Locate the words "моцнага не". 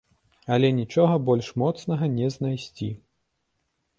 1.63-2.27